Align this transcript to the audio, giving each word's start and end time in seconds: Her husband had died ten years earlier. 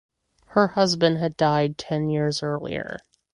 Her 0.47 0.69
husband 0.69 1.19
had 1.19 1.37
died 1.37 1.77
ten 1.77 2.09
years 2.09 2.41
earlier. 2.41 2.97